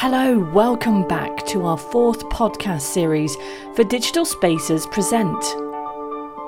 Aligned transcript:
Hello, 0.00 0.38
welcome 0.52 1.08
back 1.08 1.46
to 1.46 1.64
our 1.64 1.78
fourth 1.78 2.22
podcast 2.28 2.82
series 2.82 3.34
for 3.74 3.82
Digital 3.82 4.26
Spaces 4.26 4.86
Present. 4.88 5.42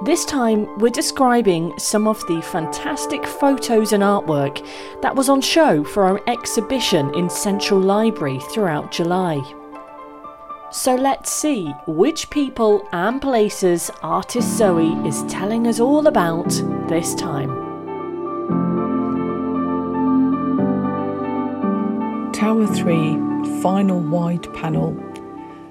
This 0.04 0.26
time, 0.26 0.69
we're 0.78 0.90
describing 0.90 1.72
some 1.79 2.06
of 2.06 2.21
the 2.26 2.42
fantastic 2.42 3.24
photos 3.24 3.95
and 3.95 4.03
artwork 4.03 4.62
that 5.00 5.16
was 5.16 5.30
on 5.30 5.40
show 5.40 5.83
for 5.83 6.04
our 6.04 6.21
exhibition 6.26 7.15
in 7.15 7.30
Central 7.30 7.80
Library 7.80 8.38
throughout 8.53 8.92
July. 8.92 9.40
So 10.71 10.94
let's 10.94 11.33
see 11.33 11.71
which 11.87 12.28
people 12.28 12.87
and 12.92 13.19
places 13.19 13.90
artist 14.03 14.58
Zoe 14.58 14.92
is 15.08 15.22
telling 15.22 15.67
us 15.67 15.80
all 15.80 16.06
about 16.06 16.51
this 16.87 17.15
time. 17.15 17.48
Tower 22.35 22.66
3 22.66 23.38
final 23.62 23.98
wide 23.98 24.53
panel. 24.55 24.97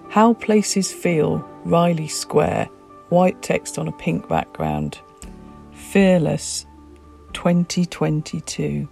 How 0.09 0.33
Places 0.33 0.91
Feel, 0.91 1.37
Riley 1.63 2.09
Square, 2.09 2.65
white 3.07 3.41
text 3.41 3.79
on 3.79 3.87
a 3.87 3.93
pink 3.93 4.27
background. 4.27 4.99
Fearless, 5.71 6.65
2022. 7.31 8.89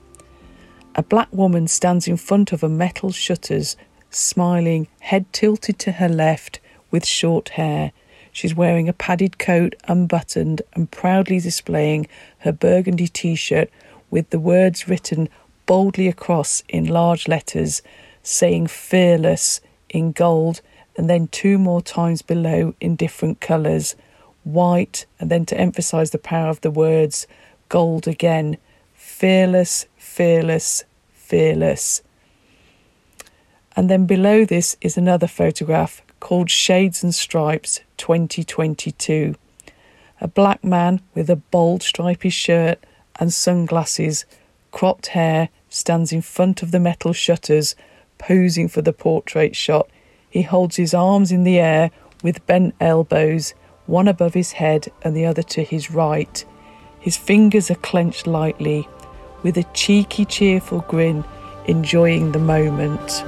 A 0.96 1.04
black 1.04 1.28
woman 1.34 1.68
stands 1.68 2.08
in 2.08 2.16
front 2.16 2.54
of 2.54 2.64
a 2.64 2.70
metal 2.70 3.12
shutters, 3.12 3.76
smiling, 4.12 4.88
head 5.00 5.26
tilted 5.34 5.78
to 5.80 5.94
her 5.94 6.08
left, 6.08 6.62
with 6.90 7.06
short 7.06 7.50
hair. 7.50 7.92
She's 8.32 8.56
wearing 8.56 8.88
a 8.88 8.94
padded 8.94 9.38
coat, 9.40 9.76
unbuttoned, 9.90 10.62
and 10.72 10.90
proudly 10.90 11.42
displaying 11.42 12.08
her 12.40 12.54
burgundy 12.54 13.10
t 13.10 13.36
shirt 13.36 13.70
with 14.10 14.30
the 14.30 14.40
words 14.40 14.88
written 14.88 15.28
boldly 15.66 16.08
across 16.08 16.64
in 16.70 16.86
large 16.86 17.28
letters 17.28 17.82
saying 18.26 18.68
fearless 18.68 19.62
in 19.90 20.12
gold, 20.12 20.62
and 20.98 21.10
then 21.10 21.28
two 21.28 21.58
more 21.58 21.82
times 21.82 22.22
below 22.22 22.74
in 22.82 22.96
different 22.96 23.40
colours 23.40 23.96
white, 24.44 25.06
and 25.20 25.30
then 25.30 25.46
to 25.46 25.60
emphasize 25.60 26.12
the 26.12 26.18
power 26.18 26.50
of 26.50 26.62
the 26.62 26.72
words, 26.72 27.28
gold 27.70 28.08
again 28.08 28.58
fearless, 28.94 29.86
fearless, 29.98 30.84
fearless. 31.14 32.02
And 33.76 33.90
then 33.90 34.06
below 34.06 34.46
this 34.46 34.76
is 34.82 34.98
another 34.98 35.28
photograph 35.28 36.02
called 36.20 36.50
Shades 36.50 37.04
and 37.04 37.14
Stripes 37.14 37.82
2022. 37.98 39.36
A 40.22 40.28
black 40.28 40.64
man 40.64 41.02
with 41.14 41.30
a 41.30 41.36
bold 41.36 41.84
stripy 41.84 42.30
shirt 42.30 42.84
and 43.20 43.34
sunglasses, 43.34 44.26
cropped 44.72 45.08
hair, 45.08 45.50
stands 45.70 46.12
in 46.12 46.22
front 46.22 46.64
of 46.64 46.72
the 46.72 46.80
metal 46.80 47.14
shutters 47.14 47.76
posing 48.18 48.68
for 48.68 48.82
the 48.82 48.94
portrait 48.94 49.56
shot. 49.56 49.90
He 50.30 50.42
holds 50.42 50.76
his 50.76 50.94
arms 50.94 51.32
in 51.32 51.44
the 51.44 51.60
air 51.60 51.92
with 52.24 52.46
bent 52.46 52.76
elbows, 52.80 53.54
one 53.86 54.08
above 54.08 54.34
his 54.34 54.54
head 54.54 54.88
and 55.04 55.16
the 55.16 55.26
other 55.26 55.44
to 55.44 55.64
his 55.64 55.92
right. 55.92 56.44
His 57.00 57.18
fingers 57.18 57.70
are 57.70 57.76
clenched 57.76 58.26
lightly, 58.26 58.88
with 59.44 59.58
a 59.58 59.64
cheeky, 59.74 60.26
cheerful 60.26 60.80
grin, 60.88 61.24
enjoying 61.68 62.32
the 62.32 62.40
moment. 62.40 63.24